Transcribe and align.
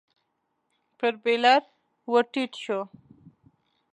پر 0.97 1.13
بېلر 1.23 1.61
ور 2.11 2.25
ټيټ 2.33 2.51
شو. 2.63 2.79